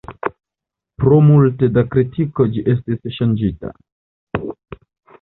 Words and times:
Pro 1.03 1.19
multe 1.27 1.69
da 1.77 1.85
kritiko 1.93 2.49
ĝi 2.57 2.65
estis 2.75 3.17
ŝanĝita. 3.21 3.75